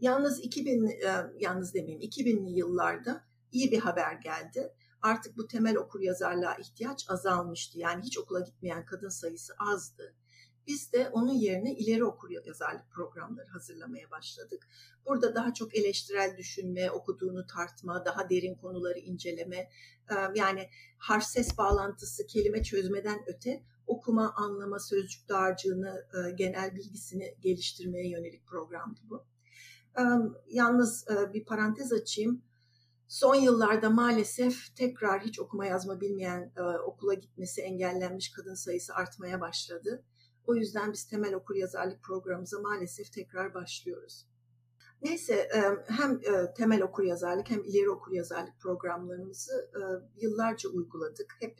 Yalnız 0.00 0.40
2000 0.40 0.90
yalnız 1.38 1.74
demeyeyim 1.74 2.00
2000'li 2.00 2.58
yıllarda 2.58 3.24
iyi 3.52 3.72
bir 3.72 3.78
haber 3.78 4.12
geldi 4.12 4.72
artık 5.02 5.36
bu 5.36 5.46
temel 5.46 5.76
okur 5.76 6.00
yazarlığa 6.00 6.54
ihtiyaç 6.54 7.10
azalmıştı. 7.10 7.78
Yani 7.78 8.02
hiç 8.02 8.18
okula 8.18 8.40
gitmeyen 8.40 8.84
kadın 8.84 9.08
sayısı 9.08 9.52
azdı. 9.58 10.14
Biz 10.68 10.92
de 10.92 11.08
onun 11.08 11.32
yerine 11.32 11.74
ileri 11.74 12.04
okur 12.04 12.30
yazarlık 12.30 12.90
programları 12.90 13.48
hazırlamaya 13.48 14.10
başladık. 14.10 14.68
Burada 15.06 15.34
daha 15.34 15.54
çok 15.54 15.76
eleştirel 15.76 16.36
düşünme, 16.36 16.90
okuduğunu 16.90 17.46
tartma, 17.46 18.04
daha 18.04 18.30
derin 18.30 18.54
konuları 18.54 18.98
inceleme, 18.98 19.70
yani 20.34 20.68
harf 20.98 21.24
ses 21.24 21.58
bağlantısı, 21.58 22.26
kelime 22.26 22.62
çözmeden 22.62 23.20
öte 23.26 23.62
okuma, 23.86 24.32
anlama, 24.36 24.78
sözcük 24.78 25.28
dağarcığını, 25.28 26.06
genel 26.34 26.74
bilgisini 26.74 27.34
geliştirmeye 27.40 28.08
yönelik 28.08 28.46
programdı 28.46 29.00
bu. 29.10 29.24
Yalnız 30.48 31.06
bir 31.34 31.44
parantez 31.44 31.92
açayım 31.92 32.42
Son 33.08 33.34
yıllarda 33.34 33.90
maalesef 33.90 34.76
tekrar 34.76 35.20
hiç 35.20 35.40
okuma 35.40 35.66
yazma 35.66 36.00
bilmeyen 36.00 36.52
e, 36.56 36.62
okula 36.62 37.14
gitmesi 37.14 37.60
engellenmiş 37.60 38.32
kadın 38.32 38.54
sayısı 38.54 38.94
artmaya 38.94 39.40
başladı. 39.40 40.04
O 40.48 40.54
yüzden 40.54 40.92
biz 40.92 41.04
temel 41.04 41.34
okur 41.34 41.54
yazarlık 41.54 42.02
programımıza 42.02 42.60
maalesef 42.60 43.12
tekrar 43.12 43.54
başlıyoruz. 43.54 44.26
Neyse 45.02 45.34
e, 45.34 45.60
hem 45.92 46.12
e, 46.12 46.54
temel 46.54 46.82
okur 46.82 47.04
yazarlık 47.04 47.50
hem 47.50 47.64
ileri 47.64 47.90
okur 47.90 48.12
yazarlık 48.12 48.60
programlarımızı 48.60 49.70
e, 49.74 49.80
yıllarca 50.20 50.68
uyguladık. 50.68 51.36
Hep 51.40 51.58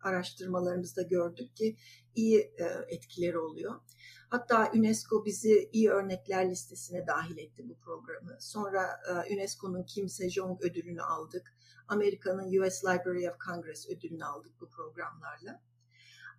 araştırmalarımızda 0.00 1.02
gördük 1.02 1.56
ki 1.56 1.76
iyi 2.14 2.54
etkileri 2.88 3.38
oluyor. 3.38 3.80
Hatta 4.28 4.70
UNESCO 4.74 5.24
bizi 5.24 5.70
iyi 5.72 5.90
örnekler 5.90 6.50
listesine 6.50 7.06
dahil 7.06 7.38
etti 7.38 7.68
bu 7.68 7.78
programı. 7.78 8.36
Sonra 8.40 9.00
UNESCO'nun 9.30 9.82
Kim 9.82 10.08
Sejong 10.08 10.64
ödülünü 10.64 11.02
aldık. 11.02 11.54
Amerika'nın 11.88 12.62
US 12.62 12.84
Library 12.84 13.28
of 13.28 13.40
Congress 13.46 13.88
ödülünü 13.88 14.24
aldık 14.24 14.60
bu 14.60 14.68
programlarla. 14.68 15.60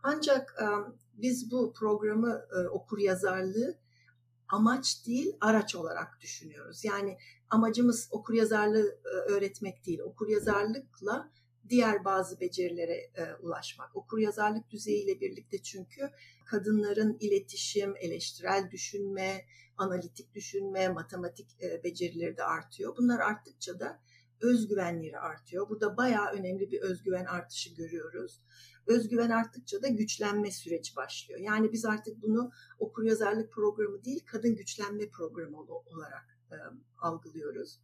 Ancak 0.07 0.55
biz 1.13 1.51
bu 1.51 1.73
programı 1.73 2.45
okur 2.71 2.99
yazarlığı 2.99 3.77
amaç 4.47 5.07
değil 5.07 5.37
araç 5.41 5.75
olarak 5.75 6.21
düşünüyoruz. 6.21 6.85
Yani 6.85 7.17
amacımız 7.49 8.07
okur 8.11 8.33
yazarlığı 8.33 8.99
öğretmek 9.03 9.85
değil. 9.85 9.99
Okur 9.99 10.27
yazarlıkla 10.27 11.31
diğer 11.69 12.05
bazı 12.05 12.39
becerilere 12.39 12.93
e, 12.93 13.33
ulaşmak. 13.41 13.95
Okur 13.95 14.19
yazarlık 14.19 14.69
düzeyiyle 14.69 15.21
birlikte 15.21 15.63
çünkü 15.63 16.11
kadınların 16.45 17.17
iletişim, 17.19 17.95
eleştirel 17.95 18.71
düşünme, 18.71 19.45
analitik 19.77 20.33
düşünme, 20.33 20.89
matematik 20.89 21.63
e, 21.63 21.83
becerileri 21.83 22.37
de 22.37 22.43
artıyor. 22.43 22.97
Bunlar 22.97 23.19
arttıkça 23.19 23.79
da 23.79 23.99
özgüvenleri 24.41 25.19
artıyor. 25.19 25.69
Burada 25.69 25.97
bayağı 25.97 26.31
önemli 26.31 26.71
bir 26.71 26.81
özgüven 26.81 27.25
artışı 27.25 27.75
görüyoruz. 27.75 28.41
Özgüven 28.87 29.29
arttıkça 29.29 29.81
da 29.81 29.87
güçlenme 29.87 30.51
süreci 30.51 30.95
başlıyor. 30.95 31.39
Yani 31.39 31.71
biz 31.71 31.85
artık 31.85 32.21
bunu 32.21 32.51
okur 32.79 33.03
yazarlık 33.03 33.51
programı 33.51 34.03
değil, 34.03 34.23
kadın 34.25 34.55
güçlenme 34.55 35.09
programı 35.09 35.61
olarak 35.61 36.39
e, 36.51 36.55
algılıyoruz. 36.97 37.79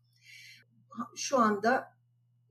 Şu 1.16 1.38
anda 1.38 1.98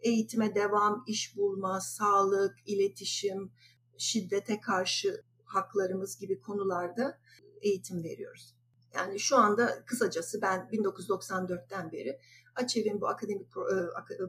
eğitime 0.00 0.54
devam, 0.54 1.04
iş 1.06 1.36
bulma, 1.36 1.80
sağlık, 1.80 2.56
iletişim, 2.66 3.52
şiddete 3.98 4.60
karşı 4.60 5.22
haklarımız 5.44 6.18
gibi 6.18 6.40
konularda 6.40 7.18
eğitim 7.62 8.04
veriyoruz. 8.04 8.54
Yani 8.94 9.20
şu 9.20 9.36
anda 9.36 9.84
kısacası 9.84 10.42
ben 10.42 10.60
1994'ten 10.72 11.92
beri 11.92 12.18
Açev'in 12.54 13.00
bu 13.00 13.08
akademik 13.08 13.46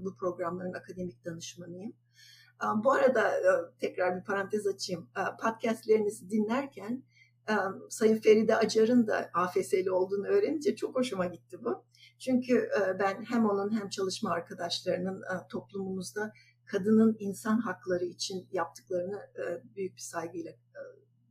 bu 0.02 0.16
programların 0.16 0.74
akademik 0.74 1.26
danışmanıyım. 1.26 1.94
Bu 2.84 2.92
arada 2.92 3.30
e, 3.30 3.50
tekrar 3.80 4.20
bir 4.20 4.24
parantez 4.24 4.68
açayım. 4.68 5.10
Podcastlerinizi 5.44 6.30
dinlerken 6.30 7.04
Sayın 7.90 8.18
Feride 8.18 8.56
Acar'ın 8.56 9.08
da 9.08 9.30
AFS'li 9.34 9.92
olduğunu 9.92 10.28
öğrenince 10.28 10.76
çok 10.76 10.96
hoşuma 10.96 11.26
gitti 11.26 11.64
bu. 11.64 11.86
Çünkü 12.20 12.70
ben 13.00 13.24
hem 13.24 13.46
onun 13.46 13.80
hem 13.80 13.90
çalışma 13.90 14.32
arkadaşlarının 14.32 15.24
toplumumuzda 15.50 16.34
kadının 16.66 17.16
insan 17.20 17.58
hakları 17.58 18.06
için 18.06 18.48
yaptıklarını 18.52 19.20
büyük 19.76 19.96
bir 19.96 20.02
saygıyla 20.02 20.52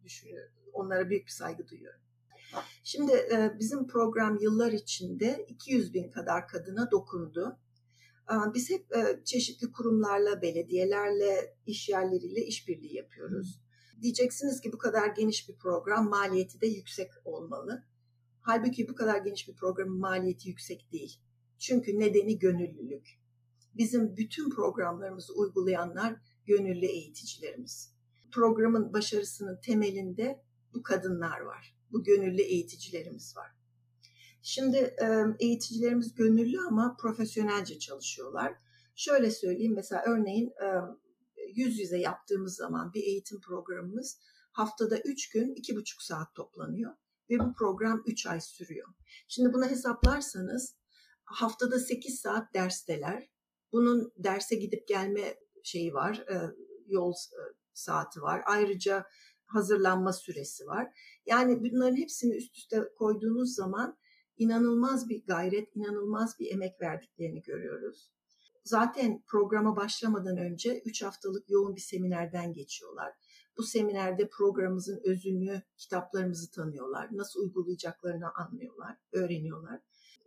düşünüyorum. 0.04 0.52
Onlara 0.72 1.10
büyük 1.10 1.26
bir 1.26 1.32
saygı 1.32 1.68
duyuyorum. 1.68 2.00
Şimdi 2.84 3.12
bizim 3.58 3.86
program 3.86 4.38
yıllar 4.40 4.72
içinde 4.72 5.44
200 5.48 5.94
bin 5.94 6.10
kadar 6.10 6.48
kadına 6.48 6.90
dokundu. 6.90 7.58
Biz 8.54 8.70
hep 8.70 8.86
çeşitli 9.26 9.72
kurumlarla, 9.72 10.42
belediyelerle, 10.42 11.56
iş 11.66 11.88
yerleriyle 11.88 12.40
işbirliği 12.40 12.96
yapıyoruz. 12.96 13.60
Diyeceksiniz 14.02 14.60
ki 14.60 14.72
bu 14.72 14.78
kadar 14.78 15.08
geniş 15.08 15.48
bir 15.48 15.56
program 15.56 16.08
maliyeti 16.08 16.60
de 16.60 16.66
yüksek 16.66 17.10
olmalı. 17.24 17.84
Halbuki 18.40 18.88
bu 18.88 18.94
kadar 18.94 19.18
geniş 19.18 19.48
bir 19.48 19.54
programın 19.54 19.98
maliyeti 19.98 20.48
yüksek 20.48 20.92
değil. 20.92 21.20
Çünkü 21.58 21.98
nedeni 21.98 22.38
gönüllülük. 22.38 23.20
Bizim 23.74 24.16
bütün 24.16 24.50
programlarımızı 24.50 25.34
uygulayanlar 25.34 26.16
gönüllü 26.46 26.86
eğiticilerimiz. 26.86 27.94
Programın 28.32 28.92
başarısının 28.92 29.60
temelinde 29.60 30.42
bu 30.74 30.82
kadınlar 30.82 31.40
var. 31.40 31.76
Bu 31.92 32.04
gönüllü 32.04 32.42
eğiticilerimiz 32.42 33.36
var. 33.36 33.59
Şimdi 34.42 34.96
eğiticilerimiz 35.38 36.14
gönüllü 36.14 36.60
ama 36.60 36.96
profesyonelce 37.00 37.78
çalışıyorlar. 37.78 38.54
Şöyle 38.96 39.30
söyleyeyim 39.30 39.74
mesela 39.74 40.02
örneğin 40.06 40.52
yüz 41.54 41.78
yüze 41.78 41.98
yaptığımız 41.98 42.56
zaman 42.56 42.92
bir 42.94 43.02
eğitim 43.02 43.40
programımız 43.40 44.18
haftada 44.52 44.98
üç 44.98 45.30
gün 45.30 45.54
iki 45.54 45.76
buçuk 45.76 46.02
saat 46.02 46.34
toplanıyor 46.34 46.92
ve 47.30 47.38
bu 47.38 47.54
program 47.54 48.02
3 48.06 48.26
ay 48.26 48.40
sürüyor. 48.40 48.88
Şimdi 49.28 49.52
bunu 49.54 49.66
hesaplarsanız 49.66 50.76
haftada 51.24 51.78
8 51.78 52.20
saat 52.20 52.54
dersteler. 52.54 53.30
Bunun 53.72 54.12
derse 54.16 54.56
gidip 54.56 54.88
gelme 54.88 55.36
şeyi 55.64 55.94
var, 55.94 56.16
e, 56.16 56.54
yol 56.86 57.12
e, 57.12 57.42
saati 57.72 58.22
var. 58.22 58.42
Ayrıca 58.46 59.04
hazırlanma 59.46 60.12
süresi 60.12 60.66
var. 60.66 60.88
Yani 61.26 61.60
bunların 61.60 61.96
hepsini 61.96 62.36
üst 62.36 62.56
üste 62.56 62.80
koyduğunuz 62.98 63.54
zaman 63.54 63.98
inanılmaz 64.40 65.08
bir 65.08 65.26
gayret, 65.26 65.76
inanılmaz 65.76 66.38
bir 66.38 66.52
emek 66.52 66.80
verdiklerini 66.80 67.42
görüyoruz. 67.42 68.10
Zaten 68.64 69.22
programa 69.26 69.76
başlamadan 69.76 70.36
önce 70.36 70.82
3 70.84 71.02
haftalık 71.02 71.50
yoğun 71.50 71.76
bir 71.76 71.80
seminerden 71.80 72.52
geçiyorlar. 72.52 73.12
Bu 73.56 73.62
seminerde 73.62 74.28
programımızın 74.28 75.00
özünü, 75.04 75.62
kitaplarımızı 75.76 76.50
tanıyorlar. 76.50 77.08
Nasıl 77.12 77.40
uygulayacaklarını 77.40 78.34
anlıyorlar, 78.34 78.96
öğreniyorlar. 79.12 79.80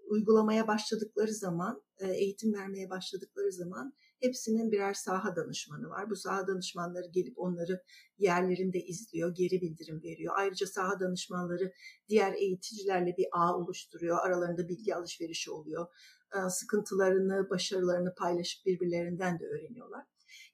Uygulamaya 0.09 0.67
başladıkları 0.67 1.33
zaman, 1.33 1.83
e, 1.99 2.07
eğitim 2.11 2.53
vermeye 2.53 2.89
başladıkları 2.89 3.51
zaman 3.51 3.93
hepsinin 4.21 4.71
birer 4.71 4.93
saha 4.93 5.35
danışmanı 5.35 5.89
var. 5.89 6.09
Bu 6.09 6.15
saha 6.15 6.47
danışmanları 6.47 7.07
gelip 7.13 7.39
onları 7.39 7.81
yerlerinde 8.17 8.79
izliyor, 8.79 9.35
geri 9.35 9.61
bildirim 9.61 10.01
veriyor. 10.03 10.33
Ayrıca 10.37 10.67
saha 10.67 10.99
danışmanları 10.99 11.73
diğer 12.09 12.33
eğiticilerle 12.33 13.17
bir 13.17 13.27
ağ 13.31 13.57
oluşturuyor. 13.57 14.17
Aralarında 14.25 14.67
bilgi 14.69 14.95
alışverişi 14.95 15.51
oluyor. 15.51 15.87
E, 16.35 16.49
sıkıntılarını, 16.49 17.49
başarılarını 17.49 18.15
paylaşıp 18.15 18.65
birbirlerinden 18.65 19.39
de 19.39 19.45
öğreniyorlar. 19.45 20.05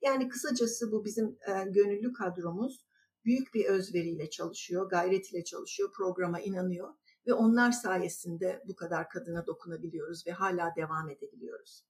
Yani 0.01 0.29
kısacası 0.29 0.91
bu 0.91 1.06
bizim 1.06 1.25
e, 1.25 1.72
gönüllü 1.72 2.13
kadromuz 2.13 2.89
büyük 3.25 3.53
bir 3.53 3.65
özveriyle 3.65 4.29
çalışıyor, 4.29 4.89
gayret 4.89 5.32
ile 5.32 5.44
çalışıyor, 5.44 5.94
programa 5.94 6.39
inanıyor 6.39 6.94
ve 7.29 7.33
onlar 7.33 7.71
sayesinde 7.71 8.63
bu 8.65 8.75
kadar 8.75 9.09
kadına 9.09 9.48
dokunabiliyoruz 9.48 10.27
ve 10.27 10.31
hala 10.31 10.75
devam 10.75 11.09
edebiliyoruz. 11.09 11.83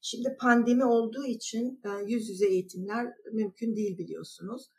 Şimdi 0.00 0.36
pandemi 0.40 0.84
olduğu 0.84 1.24
için 1.26 1.80
e, 1.84 1.88
yüz 2.06 2.28
yüze 2.28 2.46
eğitimler 2.46 3.14
mümkün 3.32 3.76
değil 3.76 3.98
biliyorsunuz. 3.98 4.70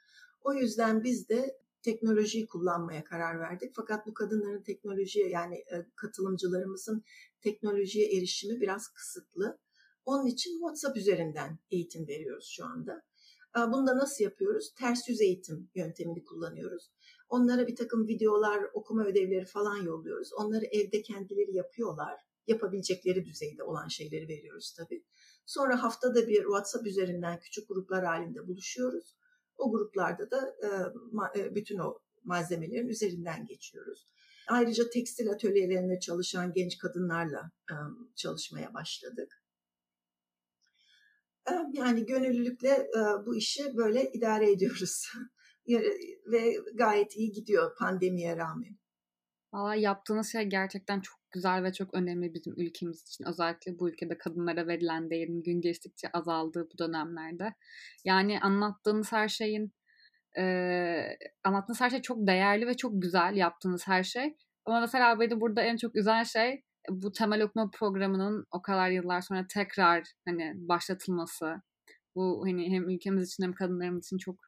O 0.42 0.54
yüzden 0.54 1.04
biz 1.04 1.30
de 1.30 1.58
teknolojiyi 1.82 2.48
kullanmaya 2.48 3.04
karar 3.04 3.40
verdik. 3.40 3.72
Fakat 3.76 4.08
bu 4.08 4.14
kadınların 4.14 4.64
teknolojiye 4.64 5.30
yani 5.30 5.56
e, 5.56 5.86
katılımcılarımızın 5.96 7.04
teknolojiye 7.42 8.18
erişimi 8.18 8.62
biraz 8.62 8.88
kısıtlı. 8.88 9.60
Onun 10.06 10.26
için 10.26 10.52
WhatsApp 10.52 10.98
üzerinden 10.98 11.60
eğitim 11.72 12.08
veriyoruz 12.08 12.48
şu 12.56 12.66
anda. 12.66 13.04
Bunu 13.58 13.88
da 13.88 13.98
nasıl 13.98 14.24
yapıyoruz? 14.24 14.74
Ters 14.80 15.10
yüz 15.10 15.22
eğitim 15.22 15.70
yöntemini 15.76 16.24
kullanıyoruz. 16.24 16.92
Onlara 17.30 17.68
bir 17.68 17.76
takım 17.76 18.08
videolar, 18.08 18.64
okuma 18.74 19.06
ödevleri 19.06 19.46
falan 19.46 19.78
yolluyoruz. 19.78 20.34
Onları 20.34 20.66
evde 20.66 21.02
kendileri 21.02 21.56
yapıyorlar. 21.56 22.20
Yapabilecekleri 22.48 23.26
düzeyde 23.26 23.64
olan 23.64 23.88
şeyleri 23.88 24.28
veriyoruz 24.28 24.74
tabii. 24.78 25.04
Sonra 25.46 25.84
haftada 25.84 26.28
bir 26.28 26.44
WhatsApp 26.44 26.88
üzerinden 26.88 27.40
küçük 27.40 27.68
gruplar 27.68 28.06
halinde 28.06 28.48
buluşuyoruz. 28.48 29.16
O 29.58 29.72
gruplarda 29.72 30.32
da 30.32 30.56
e, 31.36 31.56
bütün 31.56 31.78
o 31.80 32.00
malzemelerin 32.24 32.88
üzerinden 32.88 33.46
geçiyoruz. 33.46 34.08
Ayrıca 34.48 34.90
tekstil 34.90 35.30
atölyelerinde 35.32 36.00
çalışan 36.00 36.54
genç 36.54 36.78
kadınlarla 36.78 37.52
çalışmaya 38.16 38.74
başladık. 38.74 39.44
Yani 41.74 42.06
gönüllülükle 42.06 42.90
bu 43.26 43.36
işi 43.36 43.78
böyle 43.78 44.12
idare 44.12 44.52
ediyoruz. 44.52 45.08
Ve 46.32 46.56
gayet 46.74 47.16
iyi 47.16 47.32
gidiyor 47.32 47.76
pandemiye 47.78 48.38
rağmen. 48.38 48.78
Valla 49.54 49.76
yaptığınız 49.76 50.32
şey 50.32 50.44
gerçekten 50.44 51.02
çok 51.02 51.20
güzel 51.32 51.64
ve 51.64 51.74
çok 51.74 51.94
önemli 51.94 52.34
bizim 52.34 52.54
ülkemiz 52.58 53.02
için. 53.02 53.26
Özellikle 53.26 53.80
bu 53.80 53.90
ülkede 53.90 54.18
kadınlara 54.18 54.68
verilen 54.68 55.10
değerin 55.10 55.44
gün 55.44 55.62
geçtikçe 55.62 56.10
azaldığı 56.14 56.68
bu 56.74 56.78
dönemlerde. 56.78 57.54
Yani 58.06 58.40
anlattığınız 58.40 59.12
her 59.12 59.28
şeyin 59.28 59.74
e, 60.38 61.18
anlattığınız 61.44 61.82
her 61.82 61.90
şey 61.90 62.02
çok 62.02 62.28
değerli 62.28 62.68
ve 62.68 62.78
çok 62.78 63.02
güzel 63.02 63.36
yaptığınız 63.36 63.88
her 63.88 64.04
şey. 64.04 64.36
Ama 64.66 64.80
mesela 64.80 65.20
beni 65.20 65.42
burada 65.42 65.62
en 65.62 65.78
çok 65.78 65.96
üzen 65.96 66.24
şey 66.24 66.64
bu 66.90 67.12
temel 67.12 67.42
okuma 67.42 67.70
programının 67.74 68.46
o 68.52 68.62
kadar 68.62 68.90
yıllar 68.90 69.22
sonra 69.22 69.46
tekrar 69.54 70.04
hani 70.26 70.54
başlatılması. 70.56 71.62
Bu 72.16 72.44
hani 72.46 72.72
hem 72.72 72.90
ülkemiz 72.90 73.30
için 73.30 73.44
hem 73.44 73.54
kadınlarımız 73.54 74.06
için 74.06 74.18
çok 74.18 74.40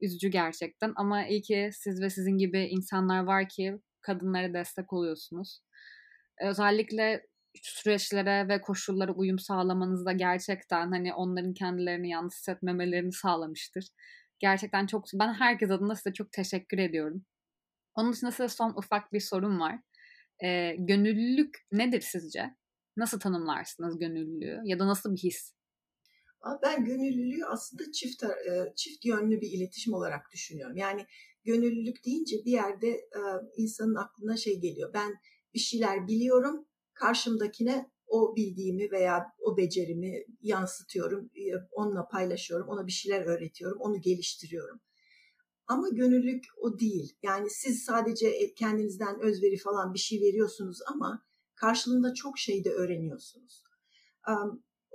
üzücü 0.00 0.28
gerçekten. 0.28 0.92
Ama 0.96 1.26
iyi 1.26 1.42
ki 1.42 1.70
siz 1.72 2.02
ve 2.02 2.10
sizin 2.10 2.38
gibi 2.38 2.64
insanlar 2.64 3.24
var 3.24 3.48
ki 3.48 3.78
kadınlara 4.00 4.54
destek 4.54 4.92
oluyorsunuz. 4.92 5.60
Özellikle 6.40 7.26
süreçlere 7.62 8.48
ve 8.48 8.60
koşullara 8.60 9.12
uyum 9.12 9.38
sağlamanız 9.38 10.06
da 10.06 10.12
gerçekten 10.12 10.90
hani 10.90 11.14
onların 11.14 11.54
kendilerini 11.54 12.10
yalnız 12.10 12.34
hissetmemelerini 12.34 13.12
sağlamıştır. 13.12 13.88
Gerçekten 14.38 14.86
çok 14.86 15.04
ben 15.14 15.34
herkes 15.34 15.70
adına 15.70 15.94
size 15.94 16.12
çok 16.12 16.32
teşekkür 16.32 16.78
ediyorum. 16.78 17.24
Onun 17.94 18.12
dışında 18.12 18.30
size 18.30 18.48
son 18.48 18.70
ufak 18.76 19.12
bir 19.12 19.20
sorum 19.20 19.60
var. 19.60 19.78
E, 20.44 20.76
gönüllülük 20.78 21.58
nedir 21.72 22.00
sizce? 22.00 22.56
Nasıl 22.96 23.20
tanımlarsınız 23.20 23.98
gönüllülüğü 23.98 24.60
ya 24.64 24.78
da 24.78 24.86
nasıl 24.86 25.14
bir 25.14 25.18
his? 25.18 25.52
Ben 26.62 26.84
gönüllülüğü 26.84 27.44
aslında 27.44 27.92
çift 27.92 28.24
çift 28.76 29.04
yönlü 29.04 29.40
bir 29.40 29.50
iletişim 29.50 29.94
olarak 29.94 30.32
düşünüyorum. 30.32 30.76
Yani 30.76 31.06
gönüllülük 31.44 32.04
deyince 32.04 32.36
bir 32.44 32.52
yerde 32.52 33.08
insanın 33.56 33.94
aklına 33.94 34.36
şey 34.36 34.60
geliyor. 34.60 34.90
Ben 34.94 35.14
bir 35.54 35.60
şeyler 35.60 36.08
biliyorum, 36.08 36.66
karşımdakine 36.94 37.90
o 38.06 38.36
bildiğimi 38.36 38.90
veya 38.90 39.26
o 39.38 39.56
becerimi 39.56 40.24
yansıtıyorum, 40.42 41.30
onunla 41.72 42.08
paylaşıyorum, 42.08 42.68
ona 42.68 42.86
bir 42.86 42.92
şeyler 42.92 43.26
öğretiyorum, 43.26 43.80
onu 43.80 44.00
geliştiriyorum. 44.00 44.80
Ama 45.66 45.88
gönüllülük 45.88 46.44
o 46.56 46.78
değil. 46.78 47.16
Yani 47.22 47.50
siz 47.50 47.84
sadece 47.84 48.28
e, 48.28 48.54
kendinizden 48.54 49.20
özveri 49.20 49.56
falan 49.56 49.94
bir 49.94 49.98
şey 49.98 50.20
veriyorsunuz 50.20 50.78
ama 50.86 51.26
karşılığında 51.54 52.14
çok 52.14 52.38
şey 52.38 52.64
de 52.64 52.70
öğreniyorsunuz. 52.70 53.64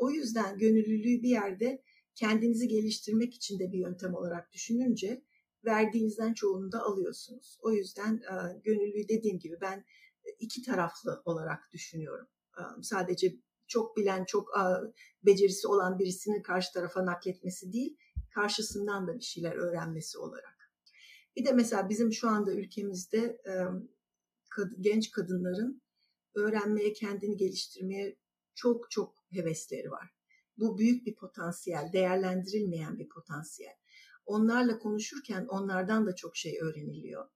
O 0.01 0.11
yüzden 0.11 0.57
gönüllülüğü 0.57 1.23
bir 1.23 1.29
yerde 1.29 1.83
kendinizi 2.15 2.67
geliştirmek 2.67 3.33
için 3.33 3.59
de 3.59 3.71
bir 3.71 3.79
yöntem 3.79 4.15
olarak 4.15 4.51
düşününce 4.53 5.23
verdiğinizden 5.65 6.33
çoğunu 6.33 6.71
da 6.71 6.81
alıyorsunuz. 6.83 7.57
O 7.61 7.71
yüzden 7.71 8.21
gönüllülüğü 8.63 9.07
dediğim 9.09 9.39
gibi 9.39 9.55
ben 9.61 9.85
iki 10.39 10.61
taraflı 10.61 11.21
olarak 11.25 11.71
düşünüyorum. 11.73 12.27
Sadece 12.81 13.35
çok 13.67 13.97
bilen, 13.97 14.25
çok 14.25 14.49
becerisi 15.25 15.67
olan 15.67 15.99
birisinin 15.99 16.41
karşı 16.41 16.73
tarafa 16.73 17.05
nakletmesi 17.05 17.73
değil, 17.73 17.97
karşısından 18.33 19.07
da 19.07 19.15
bir 19.15 19.23
şeyler 19.23 19.55
öğrenmesi 19.55 20.17
olarak. 20.17 20.71
Bir 21.35 21.45
de 21.45 21.51
mesela 21.51 21.89
bizim 21.89 22.13
şu 22.13 22.29
anda 22.29 22.53
ülkemizde 22.53 23.41
genç 24.79 25.11
kadınların 25.11 25.81
öğrenmeye, 26.35 26.93
kendini 26.93 27.37
geliştirmeye 27.37 28.17
çok 28.55 28.91
çok 28.91 29.20
hevesleri 29.31 29.91
var. 29.91 30.09
Bu 30.57 30.77
büyük 30.77 31.05
bir 31.05 31.15
potansiyel, 31.15 31.89
değerlendirilmeyen 31.93 32.99
bir 32.99 33.09
potansiyel. 33.09 33.75
Onlarla 34.25 34.79
konuşurken 34.79 35.45
onlardan 35.45 36.05
da 36.07 36.15
çok 36.15 36.35
şey 36.35 36.59
öğreniliyor. 36.61 37.29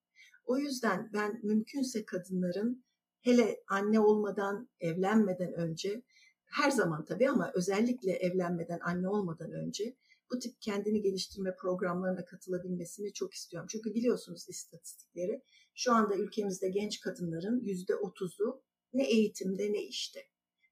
O 0.45 0.58
yüzden 0.58 1.10
ben 1.13 1.39
mümkünse 1.43 2.05
kadınların 2.05 2.86
hele 3.21 3.63
anne 3.67 3.99
olmadan, 3.99 4.69
evlenmeden 4.79 5.53
önce 5.53 6.01
her 6.45 6.71
zaman 6.71 7.05
tabii 7.05 7.29
ama 7.29 7.51
özellikle 7.55 8.12
evlenmeden, 8.12 8.79
anne 8.84 9.10
olmadan 9.10 9.51
önce 9.51 9.95
bu 10.31 10.39
tip 10.39 10.62
kendini 10.62 11.01
geliştirme 11.01 11.55
programlarına 11.55 12.25
katılabilmesini 12.25 13.13
çok 13.13 13.34
istiyorum. 13.34 13.67
Çünkü 13.71 13.93
biliyorsunuz 13.93 14.45
istatistikleri 14.49 15.41
şu 15.73 15.93
anda 15.93 16.15
ülkemizde 16.15 16.69
genç 16.69 16.99
kadınların 16.99 17.60
yüzde 17.60 17.95
otuzu 17.95 18.63
ne 18.93 19.08
eğitimde 19.10 19.73
ne 19.73 19.84
işte. 19.84 20.19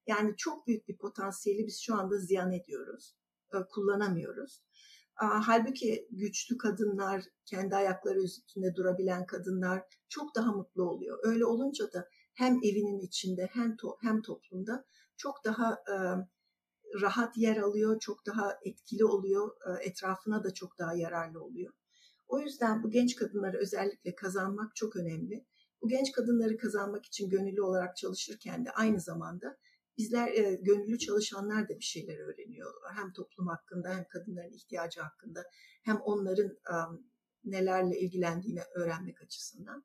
Yani 0.06 0.34
çok 0.36 0.66
büyük 0.66 0.88
bir 0.88 0.98
potansiyeli 0.98 1.66
biz 1.66 1.80
şu 1.80 1.94
anda 1.94 2.18
ziyan 2.18 2.52
ediyoruz, 2.52 3.16
kullanamıyoruz. 3.70 4.62
Halbuki 5.16 6.08
güçlü 6.10 6.58
kadınlar, 6.58 7.24
kendi 7.44 7.76
ayakları 7.76 8.22
üstünde 8.22 8.74
durabilen 8.74 9.26
kadınlar 9.26 9.82
çok 10.08 10.34
daha 10.34 10.52
mutlu 10.52 10.82
oluyor. 10.82 11.18
Öyle 11.22 11.46
olunca 11.46 11.92
da 11.92 12.08
hem 12.34 12.54
evinin 12.54 13.00
içinde 13.00 13.48
hem 13.52 13.76
to 13.76 13.96
hem 14.00 14.22
toplumda 14.22 14.84
çok 15.16 15.44
daha 15.44 15.72
e, 15.72 15.96
rahat 17.00 17.36
yer 17.36 17.56
alıyor, 17.56 18.00
çok 18.00 18.26
daha 18.26 18.58
etkili 18.62 19.04
oluyor, 19.04 19.50
e, 19.66 19.88
etrafına 19.88 20.44
da 20.44 20.54
çok 20.54 20.78
daha 20.78 20.94
yararlı 20.94 21.44
oluyor. 21.44 21.72
O 22.26 22.40
yüzden 22.40 22.82
bu 22.82 22.90
genç 22.90 23.16
kadınları 23.16 23.58
özellikle 23.58 24.14
kazanmak 24.14 24.76
çok 24.76 24.96
önemli. 24.96 25.46
Bu 25.82 25.88
genç 25.88 26.12
kadınları 26.12 26.56
kazanmak 26.56 27.06
için 27.06 27.30
gönüllü 27.30 27.62
olarak 27.62 27.96
çalışırken 27.96 28.64
de 28.64 28.70
aynı 28.70 29.00
zamanda 29.00 29.58
bizler 29.98 30.28
e, 30.28 30.54
gönüllü 30.62 30.98
çalışanlar 30.98 31.68
da 31.68 31.78
bir 31.78 31.84
şeyler 31.84 32.18
öğreniyor. 32.18 32.72
Hem 32.96 33.12
toplum 33.12 33.46
hakkında 33.46 33.96
hem 33.96 34.04
kadınların 34.08 34.52
ihtiyacı 34.52 35.00
hakkında 35.00 35.44
hem 35.84 35.96
onların 35.96 36.48
e, 36.48 36.74
nelerle 37.44 37.98
ilgilendiğini 37.98 38.60
öğrenmek 38.74 39.22
açısından. 39.22 39.84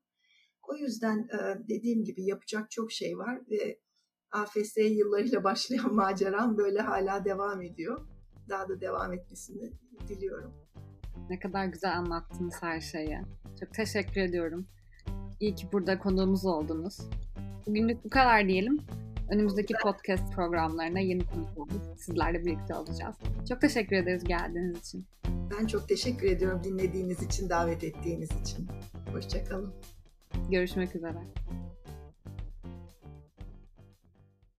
O 0.67 0.75
yüzden 0.75 1.17
e, 1.17 1.67
dediğim 1.69 2.03
gibi 2.03 2.25
yapacak 2.25 2.71
çok 2.71 2.91
şey 2.91 3.17
var 3.17 3.41
ve 3.51 3.79
AFS 4.31 4.77
yıllarıyla 4.77 5.43
başlayan 5.49 5.93
maceram 5.93 6.57
böyle 6.57 6.79
hala 6.81 7.25
devam 7.25 7.61
ediyor. 7.61 8.07
Daha 8.49 8.69
da 8.69 8.81
devam 8.81 9.13
etmesini 9.13 9.71
diliyorum. 10.07 10.53
Ne 11.29 11.39
kadar 11.39 11.65
güzel 11.65 11.97
anlattınız 11.97 12.55
her 12.61 12.81
şeyi. 12.81 13.19
Çok 13.59 13.73
teşekkür 13.73 14.21
ediyorum. 14.21 14.67
İyi 15.39 15.55
ki 15.55 15.67
burada 15.71 15.99
konuğumuz 15.99 16.45
oldunuz. 16.45 16.97
Bugünlük 17.67 18.03
bu 18.03 18.09
kadar 18.09 18.47
diyelim. 18.47 18.77
Önümüzdeki 19.29 19.73
podcast 19.83 20.33
programlarına 20.33 20.99
yeni 20.99 21.25
konuklarımız 21.25 22.01
sizlerle 22.01 22.45
birlikte 22.45 22.75
olacağız. 22.75 23.15
Çok 23.49 23.61
teşekkür 23.61 23.95
ederiz 23.95 24.23
geldiğiniz 24.23 24.79
için. 24.79 25.05
Ben 25.25 25.67
çok 25.67 25.89
teşekkür 25.89 26.27
ediyorum 26.27 26.61
dinlediğiniz 26.63 27.23
için, 27.23 27.49
davet 27.49 27.83
ettiğiniz 27.83 28.29
için. 28.41 28.67
Hoşçakalın. 29.13 29.73
Görüşmek 30.49 30.95
üzere. 30.95 31.17